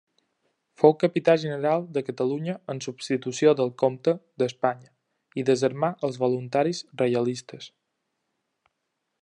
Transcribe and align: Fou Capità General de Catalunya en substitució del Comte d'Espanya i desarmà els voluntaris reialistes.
Fou 0.83 0.93
Capità 1.01 1.33
General 1.41 1.83
de 1.97 2.01
Catalunya 2.07 2.55
en 2.73 2.81
substitució 2.85 3.53
del 3.61 3.71
Comte 3.83 4.15
d'Espanya 4.43 4.91
i 5.43 5.47
desarmà 5.51 5.93
els 6.09 6.21
voluntaris 6.27 6.85
reialistes. 7.03 7.73